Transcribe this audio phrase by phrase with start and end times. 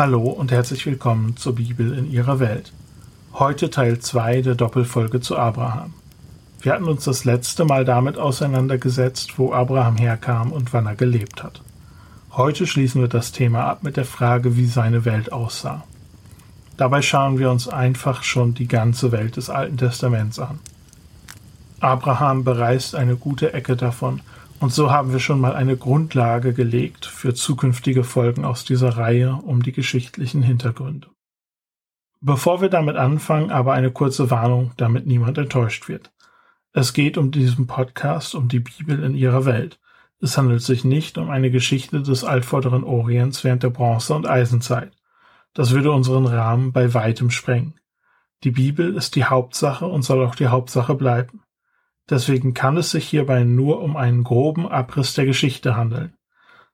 [0.00, 2.72] Hallo und herzlich willkommen zur Bibel in ihrer Welt.
[3.34, 5.92] Heute Teil 2 der Doppelfolge zu Abraham.
[6.62, 11.42] Wir hatten uns das letzte Mal damit auseinandergesetzt, wo Abraham herkam und wann er gelebt
[11.42, 11.60] hat.
[12.30, 15.84] Heute schließen wir das Thema ab mit der Frage, wie seine Welt aussah.
[16.78, 20.60] Dabei schauen wir uns einfach schon die ganze Welt des Alten Testaments an.
[21.80, 24.22] Abraham bereist eine gute Ecke davon
[24.60, 29.34] und so haben wir schon mal eine Grundlage gelegt für zukünftige Folgen aus dieser Reihe
[29.34, 31.08] um die geschichtlichen Hintergründe.
[32.20, 36.12] Bevor wir damit anfangen, aber eine kurze Warnung, damit niemand enttäuscht wird.
[36.72, 39.80] Es geht um diesen Podcast um die Bibel in ihrer Welt.
[40.20, 44.92] Es handelt sich nicht um eine Geschichte des altvorderen Orients während der Bronze- und Eisenzeit.
[45.54, 47.80] Das würde unseren Rahmen bei weitem sprengen.
[48.44, 51.42] Die Bibel ist die Hauptsache und soll auch die Hauptsache bleiben.
[52.10, 56.14] Deswegen kann es sich hierbei nur um einen groben Abriss der Geschichte handeln.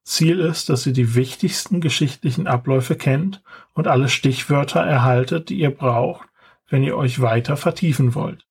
[0.03, 3.43] Ziel ist, dass ihr die wichtigsten geschichtlichen Abläufe kennt
[3.75, 6.28] und alle Stichwörter erhaltet, die ihr braucht,
[6.69, 8.47] wenn ihr euch weiter vertiefen wollt.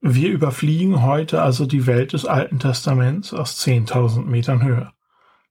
[0.00, 4.92] Wir überfliegen heute also die Welt des Alten Testaments aus 10.000 Metern Höhe.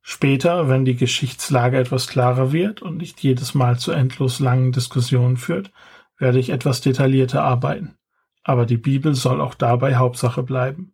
[0.02, 5.38] Später, wenn die Geschichtslage etwas klarer wird und nicht jedes Mal zu endlos langen Diskussionen
[5.38, 5.72] führt,
[6.17, 7.95] werde ich etwas detaillierter arbeiten.
[8.44, 10.94] Aber die Bibel soll auch dabei Hauptsache bleiben.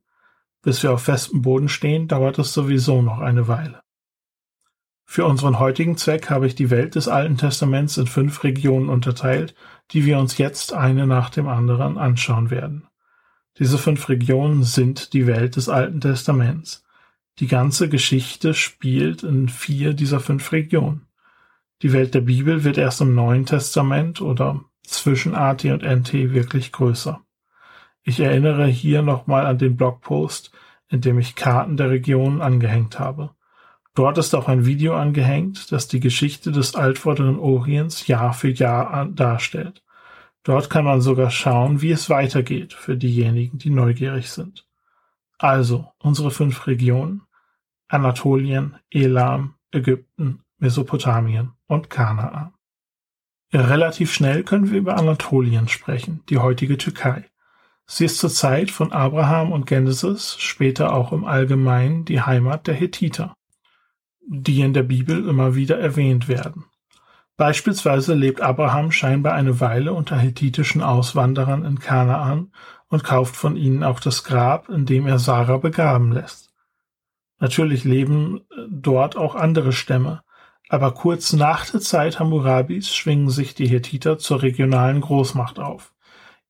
[0.61, 3.81] Bis wir auf festem Boden stehen, dauert es sowieso noch eine Weile.
[5.09, 9.55] Für unseren heutigen Zweck habe ich die Welt des Alten Testaments in fünf Regionen unterteilt,
[9.91, 12.87] die wir uns jetzt eine nach dem anderen anschauen werden.
[13.57, 16.83] Diese fünf Regionen sind die Welt des Alten Testaments.
[17.39, 21.07] Die ganze Geschichte spielt in vier dieser fünf Regionen.
[21.81, 26.71] Die Welt der Bibel wird erst im Neuen Testament oder zwischen AT und NT wirklich
[26.71, 27.21] größer.
[28.07, 30.53] Ich erinnere hier nochmal an den Blogpost,
[30.87, 33.31] in dem ich Karten der Regionen angehängt habe.
[33.95, 39.07] Dort ist auch ein Video angehängt, das die Geschichte des altvorderen Orients Jahr für Jahr
[39.07, 39.83] darstellt.
[40.43, 44.65] Dort kann man sogar schauen, wie es weitergeht für diejenigen, die neugierig sind.
[45.37, 47.23] Also unsere fünf Regionen
[47.89, 52.53] Anatolien, Elam, Ägypten, Mesopotamien und Kanaan.
[53.51, 57.25] Relativ schnell können wir über Anatolien sprechen, die heutige Türkei.
[57.89, 62.75] Sie ist zur Zeit von Abraham und Genesis, später auch im Allgemeinen die Heimat der
[62.75, 63.33] Hethiter,
[64.27, 66.65] die in der Bibel immer wieder erwähnt werden.
[67.37, 72.51] Beispielsweise lebt Abraham scheinbar eine Weile unter hethitischen Auswanderern in Kanaan
[72.89, 76.51] und kauft von ihnen auch das Grab, in dem er Sarah begraben lässt.
[77.39, 80.23] Natürlich leben äh, dort auch andere Stämme,
[80.67, 85.93] aber kurz nach der Zeit Hammurabis schwingen sich die Hethiter zur regionalen Großmacht auf.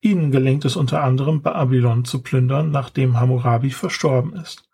[0.01, 4.69] Ihnen gelingt es unter anderem, Babylon zu plündern, nachdem Hammurabi verstorben ist.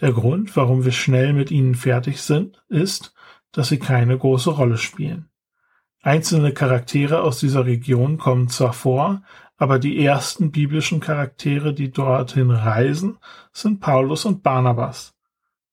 [0.00, 3.14] Der Grund, warum wir schnell mit ihnen fertig sind, ist,
[3.52, 5.30] dass sie keine große Rolle spielen.
[6.02, 9.22] Einzelne Charaktere aus dieser Region kommen zwar vor,
[9.56, 13.18] aber die ersten biblischen Charaktere, die dorthin reisen,
[13.52, 15.14] sind Paulus und Barnabas.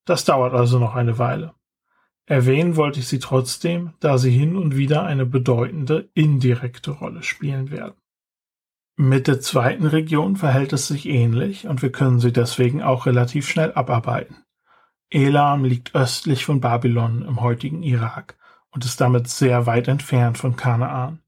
[0.05, 1.53] Das dauert also noch eine Weile.
[2.25, 7.69] Erwähnen wollte ich sie trotzdem, da sie hin und wieder eine bedeutende indirekte Rolle spielen
[7.69, 7.95] werden.
[8.95, 13.47] Mit der zweiten Region verhält es sich ähnlich und wir können sie deswegen auch relativ
[13.47, 14.37] schnell abarbeiten.
[15.09, 18.37] Elam liegt östlich von Babylon im heutigen Irak
[18.69, 21.23] und ist damit sehr weit entfernt von Kanaan.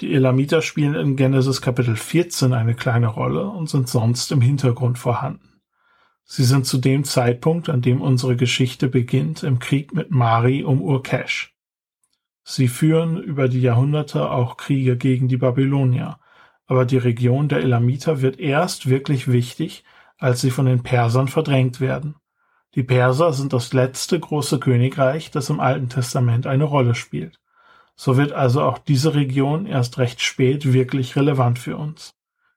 [0.00, 4.96] Die Elamiter spielen in Genesis Kapitel 14 eine kleine Rolle und sind sonst im Hintergrund
[4.96, 5.60] vorhanden.
[6.24, 10.80] Sie sind zu dem Zeitpunkt, an dem unsere Geschichte beginnt, im Krieg mit Mari um
[10.80, 11.56] Urkesh.
[12.44, 16.18] Sie führen über die Jahrhunderte auch Kriege gegen die Babylonier
[16.66, 19.84] aber die Region der Elamiter wird erst wirklich wichtig,
[20.18, 22.14] als sie von den Persern verdrängt werden.
[22.74, 27.38] Die Perser sind das letzte große Königreich, das im Alten Testament eine Rolle spielt.
[27.96, 32.14] So wird also auch diese Region erst recht spät wirklich relevant für uns.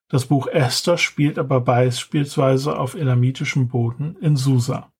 [0.07, 4.91] Das Buch Esther spielt aber beispielsweise auf elamitischem Boden in Susa.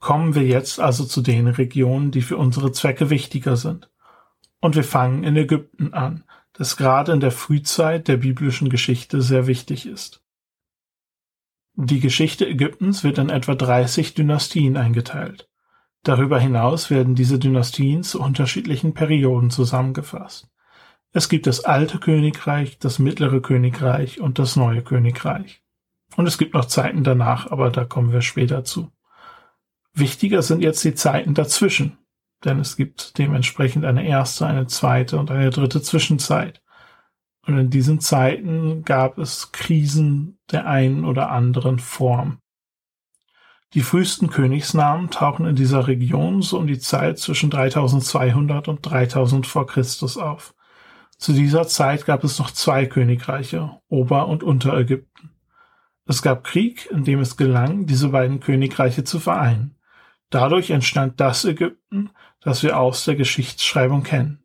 [0.00, 3.88] Kommen wir jetzt also zu den Regionen, die für unsere Zwecke wichtiger sind.
[4.60, 9.46] Und wir fangen in Ägypten an, das gerade in der Frühzeit der biblischen Geschichte sehr
[9.46, 10.22] wichtig ist.
[11.74, 15.48] Die Geschichte Ägyptens wird in etwa 30 Dynastien eingeteilt.
[16.02, 20.48] Darüber hinaus werden diese Dynastien zu unterschiedlichen Perioden zusammengefasst.
[21.12, 25.62] Es gibt das alte Königreich, das mittlere Königreich und das neue Königreich.
[26.16, 28.90] Und es gibt noch Zeiten danach, aber da kommen wir später zu.
[29.94, 31.98] Wichtiger sind jetzt die Zeiten dazwischen,
[32.44, 36.62] denn es gibt dementsprechend eine erste, eine zweite und eine dritte Zwischenzeit.
[37.46, 42.38] Und in diesen Zeiten gab es Krisen der einen oder anderen Form.
[43.74, 49.46] Die frühesten Königsnamen tauchen in dieser Region so um die Zeit zwischen 3200 und 3000
[49.46, 50.54] vor Christus auf.
[51.16, 55.30] Zu dieser Zeit gab es noch zwei Königreiche, Ober- und Unterägypten.
[56.04, 59.76] Es gab Krieg, in dem es gelang, diese beiden Königreiche zu vereinen.
[60.30, 62.10] Dadurch entstand das Ägypten,
[62.42, 64.44] das wir aus der Geschichtsschreibung kennen.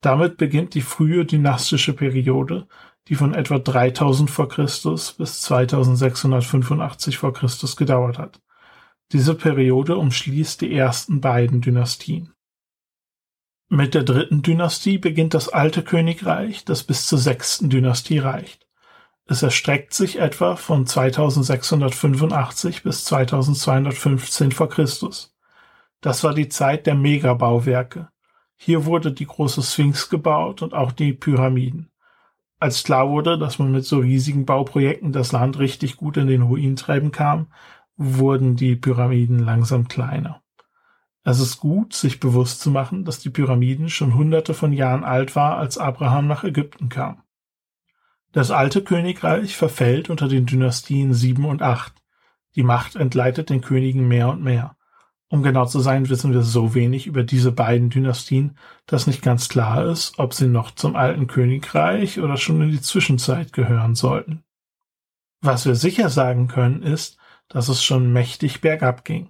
[0.00, 2.68] Damit beginnt die frühe dynastische Periode,
[3.08, 8.40] die von etwa 3000 vor Christus bis 2685 vor Christus gedauert hat.
[9.12, 12.32] Diese Periode umschließt die ersten beiden Dynastien.
[13.70, 18.66] Mit der dritten Dynastie beginnt das alte Königreich, das bis zur sechsten Dynastie reicht.
[19.26, 25.34] Es erstreckt sich etwa von 2685 bis 2215 vor Christus.
[26.00, 28.08] Das war die Zeit der Megabauwerke.
[28.56, 31.90] Hier wurde die große Sphinx gebaut und auch die Pyramiden.
[32.60, 36.42] Als klar wurde, dass man mit so riesigen Bauprojekten das Land richtig gut in den
[36.42, 37.52] Ruin treiben kam,
[37.96, 40.42] wurden die Pyramiden langsam kleiner.
[41.24, 45.36] Es ist gut, sich bewusst zu machen, dass die Pyramiden schon hunderte von Jahren alt
[45.36, 47.22] war, als Abraham nach Ägypten kam.
[48.32, 51.92] Das alte Königreich verfällt unter den Dynastien 7 und 8.
[52.54, 54.77] Die Macht entgleitet den Königen mehr und mehr.
[55.30, 59.48] Um genau zu sein, wissen wir so wenig über diese beiden Dynastien, dass nicht ganz
[59.48, 64.42] klar ist, ob sie noch zum alten Königreich oder schon in die Zwischenzeit gehören sollten.
[65.42, 69.28] Was wir sicher sagen können, ist, dass es schon mächtig bergab ging.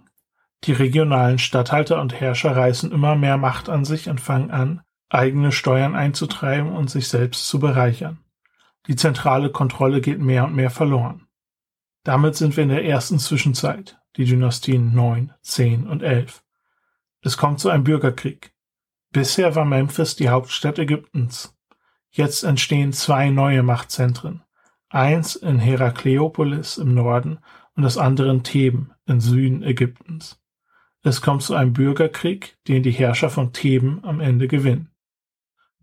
[0.64, 5.52] Die regionalen Statthalter und Herrscher reißen immer mehr Macht an sich und fangen an, eigene
[5.52, 8.18] Steuern einzutreiben und sich selbst zu bereichern.
[8.86, 11.26] Die zentrale Kontrolle geht mehr und mehr verloren.
[12.04, 16.42] Damit sind wir in der ersten Zwischenzeit, die Dynastien 9, 10 und 11.
[17.22, 18.52] Es kommt zu einem Bürgerkrieg.
[19.10, 21.56] Bisher war Memphis die Hauptstadt Ägyptens.
[22.10, 24.42] Jetzt entstehen zwei neue Machtzentren.
[24.88, 27.38] Eins in Herakleopolis im Norden
[27.74, 30.40] und das andere in Theben im Süden Ägyptens.
[31.02, 34.90] Es kommt zu einem Bürgerkrieg, den die Herrscher von Theben am Ende gewinnen.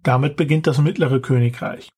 [0.03, 1.89] Damit beginnt das mittlere Königreich.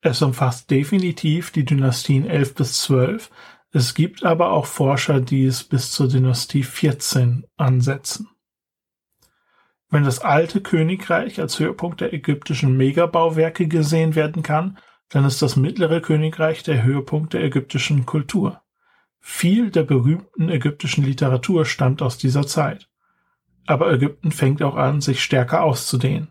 [0.00, 3.30] Es umfasst definitiv die Dynastien 11 bis 12,
[3.70, 8.28] es gibt aber auch Forscher, die es bis zur Dynastie 14 ansetzen.
[9.90, 14.78] Wenn das alte Königreich als Höhepunkt der ägyptischen Megabauwerke gesehen werden kann,
[15.10, 18.62] dann ist das mittlere Königreich der Höhepunkt der ägyptischen Kultur.
[19.20, 22.88] Viel der berühmten ägyptischen Literatur stammt aus dieser Zeit.
[23.66, 26.28] Aber Ägypten fängt auch an, sich stärker auszudehnen.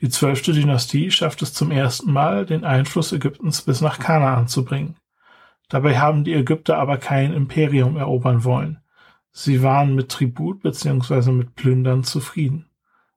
[0.00, 4.64] Die zwölfte Dynastie schafft es zum ersten Mal, den Einfluss Ägyptens bis nach Kanaan zu
[4.64, 4.96] bringen.
[5.68, 8.82] Dabei haben die Ägypter aber kein Imperium erobern wollen.
[9.30, 11.32] Sie waren mit Tribut bzw.
[11.32, 12.68] mit Plündern zufrieden.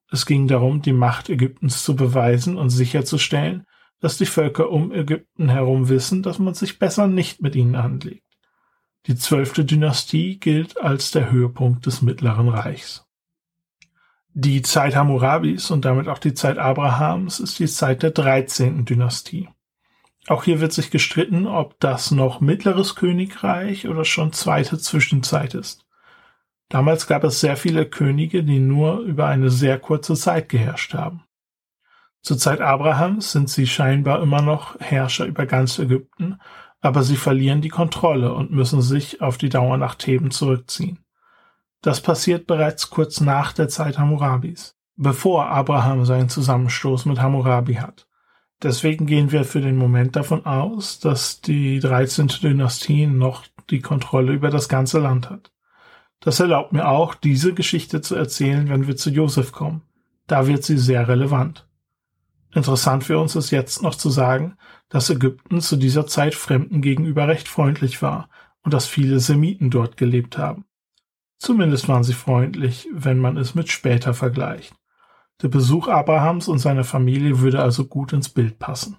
[0.09, 3.65] Es ging darum, die Macht Ägyptens zu beweisen und sicherzustellen,
[3.99, 8.25] dass die Völker um Ägypten herum wissen, dass man sich besser nicht mit ihnen anlegt.
[9.07, 13.05] Die zwölfte Dynastie gilt als der Höhepunkt des Mittleren Reichs.
[14.33, 19.47] Die Zeit Hammurabis und damit auch die Zeit Abrahams ist die Zeit der dreizehnten Dynastie.
[20.27, 25.85] Auch hier wird sich gestritten, ob das noch mittleres Königreich oder schon zweite Zwischenzeit ist.
[26.69, 31.23] Damals gab es sehr viele Könige, die nur über eine sehr kurze Zeit geherrscht haben.
[32.23, 36.39] Zur Zeit Abrahams sind sie scheinbar immer noch Herrscher über ganz Ägypten
[36.85, 40.99] aber sie verlieren die Kontrolle und müssen sich auf die Dauer nach Theben zurückziehen.
[41.81, 48.07] Das passiert bereits kurz nach der Zeit Hammurabis, bevor Abraham seinen Zusammenstoß mit Hammurabi hat.
[48.63, 52.27] Deswegen gehen wir für den Moment davon aus, dass die 13.
[52.27, 55.51] Dynastie noch die Kontrolle über das ganze Land hat.
[56.19, 59.81] Das erlaubt mir auch, diese Geschichte zu erzählen, wenn wir zu Josef kommen.
[60.27, 61.67] Da wird sie sehr relevant.
[62.53, 64.57] Interessant für uns ist jetzt noch zu sagen,
[64.89, 68.29] dass Ägypten zu dieser Zeit Fremden gegenüber recht freundlich war
[68.63, 70.65] und dass viele Semiten dort gelebt haben.
[71.37, 74.73] Zumindest waren sie freundlich, wenn man es mit später vergleicht.
[75.41, 78.97] Der Besuch Abrahams und seiner Familie würde also gut ins Bild passen.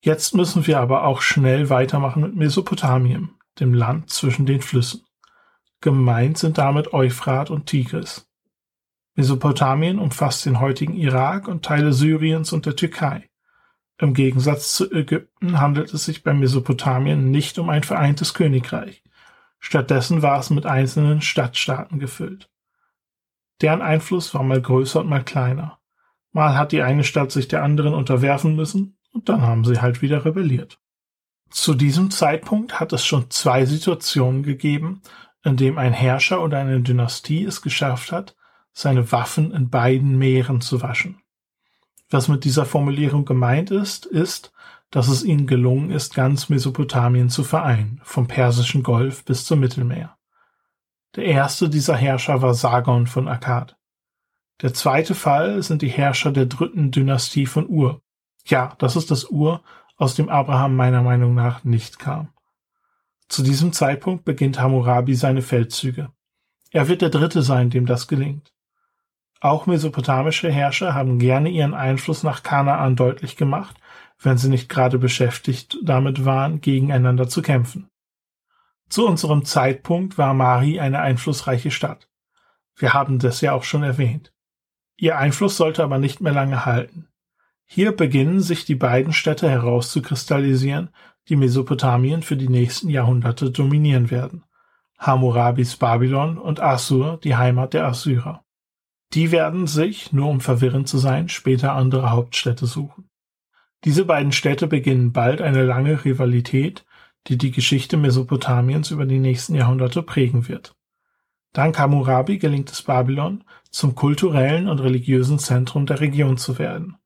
[0.00, 3.30] Jetzt müssen wir aber auch schnell weitermachen mit Mesopotamien,
[3.60, 5.02] dem Land zwischen den Flüssen.
[5.80, 8.26] Gemeint sind damit Euphrat und Tigris.
[9.14, 13.30] Mesopotamien umfasst den heutigen Irak und Teile Syriens und der Türkei.
[13.98, 19.04] Im Gegensatz zu Ägypten handelt es sich bei Mesopotamien nicht um ein vereintes Königreich.
[19.60, 22.50] Stattdessen war es mit einzelnen Stadtstaaten gefüllt.
[23.60, 25.78] Deren Einfluss war mal größer und mal kleiner.
[26.32, 30.02] Mal hat die eine Stadt sich der anderen unterwerfen müssen und dann haben sie halt
[30.02, 30.78] wieder rebelliert.
[31.50, 35.02] Zu diesem Zeitpunkt hat es schon zwei Situationen gegeben,
[35.44, 38.34] in dem ein Herrscher oder eine Dynastie es geschafft hat,
[38.72, 41.20] seine Waffen in beiden Meeren zu waschen.
[42.10, 44.52] Was mit dieser Formulierung gemeint ist, ist,
[44.90, 50.16] dass es ihnen gelungen ist, ganz Mesopotamien zu vereinen, vom Persischen Golf bis zum Mittelmeer.
[51.16, 53.76] Der erste dieser Herrscher war Sargon von Akkad.
[54.62, 58.02] Der zweite Fall sind die Herrscher der dritten Dynastie von Ur.
[58.46, 59.62] Ja, das ist das Ur,
[59.96, 62.28] aus dem Abraham meiner Meinung nach nicht kam.
[63.28, 66.10] Zu diesem Zeitpunkt beginnt Hammurabi seine Feldzüge.
[66.72, 68.52] Er wird der Dritte sein, dem das gelingt.
[69.40, 73.76] Auch mesopotamische Herrscher haben gerne ihren Einfluss nach Kanaan deutlich gemacht,
[74.20, 77.88] wenn sie nicht gerade beschäftigt damit waren, gegeneinander zu kämpfen.
[78.88, 82.08] Zu unserem Zeitpunkt war Mari eine einflussreiche Stadt.
[82.76, 84.32] Wir haben das ja auch schon erwähnt.
[84.96, 87.08] Ihr Einfluss sollte aber nicht mehr lange halten.
[87.64, 90.90] Hier beginnen sich die beiden Städte herauszukristallisieren,
[91.28, 94.44] die Mesopotamien für die nächsten Jahrhunderte dominieren werden.
[94.98, 98.44] Hammurabis Babylon und Assur, die Heimat der Assyrer.
[99.12, 103.08] Die werden sich, nur um verwirrend zu sein, später andere Hauptstädte suchen.
[103.84, 106.84] Diese beiden Städte beginnen bald eine lange Rivalität,
[107.26, 110.74] die die Geschichte Mesopotamiens über die nächsten Jahrhunderte prägen wird.
[111.52, 116.96] Dank Hammurabi gelingt es Babylon, zum kulturellen und religiösen Zentrum der Region zu werden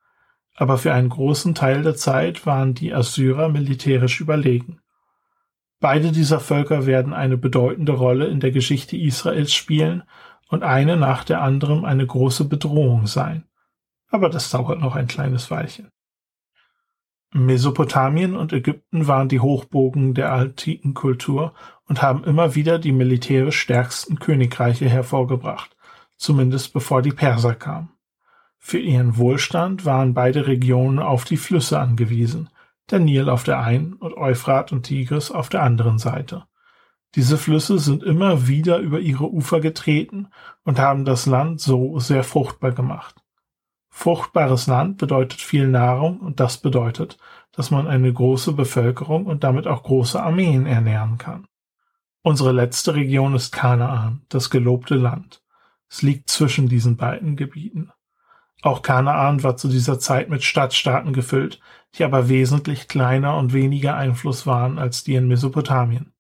[0.59, 4.81] aber für einen großen Teil der Zeit waren die Assyrer militärisch überlegen.
[5.79, 10.03] Beide dieser Völker werden eine bedeutende Rolle in der Geschichte Israels spielen
[10.49, 13.45] und eine nach der anderen eine große Bedrohung sein.
[14.11, 15.91] Aber das dauert noch ein kleines Weilchen.
[17.32, 21.52] Mesopotamien und Ägypten waren die Hochbogen der antiken Kultur
[21.85, 25.76] und haben immer wieder die militärisch stärksten Königreiche hervorgebracht,
[26.16, 27.90] zumindest bevor die Perser kamen.
[28.58, 32.50] Für ihren Wohlstand waren beide Regionen auf die Flüsse angewiesen,
[32.90, 36.44] der Nil auf der einen und Euphrat und Tigris auf der anderen Seite.
[37.14, 40.28] Diese Flüsse sind immer wieder über ihre Ufer getreten
[40.64, 43.16] und haben das Land so sehr fruchtbar gemacht.
[43.99, 47.19] Fruchtbares Land bedeutet viel Nahrung und das bedeutet,
[47.50, 51.49] dass man eine große Bevölkerung und damit auch große Armeen ernähren kann.
[52.23, 55.43] Unsere letzte Region ist Kanaan, das gelobte Land.
[55.90, 57.90] Es liegt zwischen diesen beiden Gebieten.
[58.62, 61.59] Auch Kanaan war zu dieser Zeit mit Stadtstaaten gefüllt,
[61.97, 66.12] die aber wesentlich kleiner und weniger Einfluss waren als die in Mesopotamien.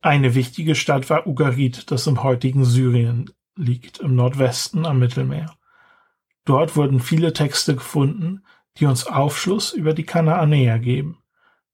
[0.00, 5.56] Eine wichtige Stadt war Ugarit, das im heutigen Syrien liegt, im Nordwesten am Mittelmeer.
[6.46, 8.44] Dort wurden viele Texte gefunden,
[8.78, 11.18] die uns Aufschluss über die Kanaanäer geben,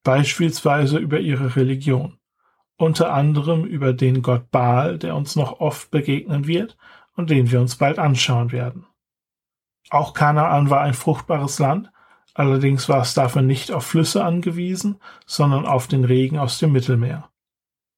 [0.02, 2.18] beispielsweise über ihre Religion,
[2.76, 6.78] unter anderem über den Gott Baal, der uns noch oft begegnen wird
[7.14, 8.86] und den wir uns bald anschauen werden.
[9.90, 11.92] Auch Kanaan war ein fruchtbares Land,
[12.32, 17.28] allerdings war es dafür nicht auf Flüsse angewiesen, sondern auf den Regen aus dem Mittelmeer.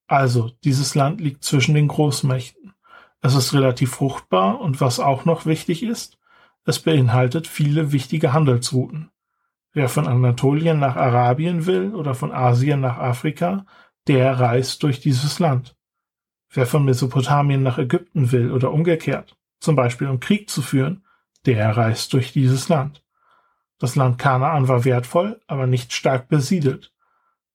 [0.08, 2.74] Also, dieses Land liegt zwischen den Großmächten.
[3.20, 6.18] Es ist relativ fruchtbar und was auch noch wichtig ist,
[6.64, 9.10] es beinhaltet viele wichtige Handelsrouten.
[9.72, 13.66] Wer von Anatolien nach Arabien will oder von Asien nach Afrika,
[14.06, 15.76] der reist durch dieses Land.
[16.50, 21.04] Wer von Mesopotamien nach Ägypten will oder umgekehrt, zum Beispiel um Krieg zu führen,
[21.46, 23.02] der reist durch dieses Land.
[23.78, 26.92] Das Land Kanaan war wertvoll, aber nicht stark besiedelt.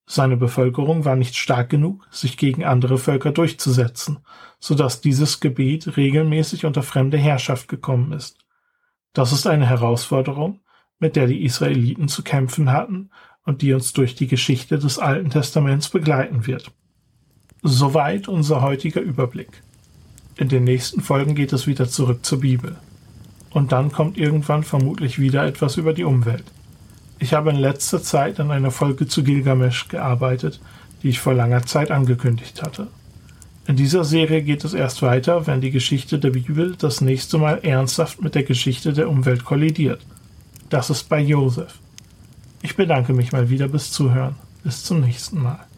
[0.05, 4.19] Seine Bevölkerung war nicht stark genug, sich gegen andere Völker durchzusetzen,
[4.59, 8.37] so dass dieses Gebiet regelmäßig unter fremde Herrschaft gekommen ist.
[9.13, 10.59] Das ist eine Herausforderung,
[10.99, 13.09] mit der die Israeliten zu kämpfen hatten
[13.43, 16.71] und die uns durch die Geschichte des Alten Testaments begleiten wird.
[17.61, 19.63] Soweit unser heutiger Überblick.
[20.37, 22.77] In den nächsten Folgen geht es wieder zurück zur Bibel.
[23.49, 26.45] Und dann kommt irgendwann vermutlich wieder etwas über die Umwelt.
[27.17, 30.61] Ich habe in letzter Zeit an einer Folge zu Gilgamesch gearbeitet,
[31.01, 32.87] die ich vor langer Zeit angekündigt hatte.
[33.69, 37.59] In dieser Serie geht es erst weiter, wenn die Geschichte der Bibel das nächste Mal
[37.61, 40.01] ernsthaft mit der Geschichte der Umwelt kollidiert.
[40.71, 41.77] Das ist bei Josef.
[42.63, 44.33] Ich bedanke mich mal wieder bis Zuhören.
[44.63, 45.68] Bis zum nächsten Mal.